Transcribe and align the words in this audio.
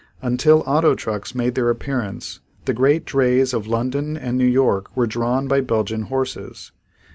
Until 0.23 0.61
auto 0.65 0.95
trucks 0.95 1.35
made 1.35 1.53
their 1.53 1.69
appearance 1.69 2.39
the 2.65 2.73
great 2.73 3.05
drays 3.05 3.53
of 3.53 3.67
London 3.67 4.17
and 4.17 4.35
New 4.35 4.45
York 4.47 4.89
were 4.97 5.05
drawn 5.05 5.47
by 5.47 5.61
Belgian 5.61 6.07
horses. 6.09 6.71